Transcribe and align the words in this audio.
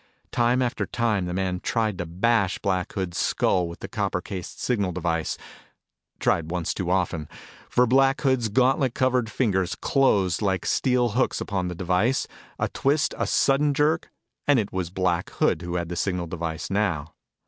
Time 0.31 0.63
after 0.63 0.87
time 0.87 1.25
the 1.27 1.31
man 1.33 1.59
tried 1.59 1.99
to 1.99 2.07
bash 2.07 2.57
Black 2.57 2.91
Hood's 2.93 3.19
skull 3.19 3.67
with 3.67 3.81
the 3.81 3.87
copper 3.87 4.19
cased 4.19 4.59
signal 4.59 4.91
device 4.91 5.37
tried 6.19 6.49
once 6.49 6.73
too 6.73 6.89
often; 6.89 7.29
for 7.69 7.85
Black 7.85 8.19
Hood's 8.21 8.49
gauntlet 8.49 8.95
covered 8.95 9.29
fingers 9.29 9.75
closed 9.75 10.41
like 10.41 10.65
steel 10.65 11.09
hooks 11.09 11.39
upon 11.39 11.67
the 11.67 11.75
device. 11.75 12.25
A 12.57 12.67
twist, 12.67 13.13
a 13.15 13.27
sudden 13.27 13.75
jerk, 13.75 14.09
and 14.47 14.57
it 14.57 14.73
was 14.73 14.89
Black 14.89 15.29
Hood 15.29 15.61
who 15.61 15.75
had 15.75 15.87
the 15.87 15.95
signal 15.95 16.25
device 16.25 16.71
now. 16.71 17.13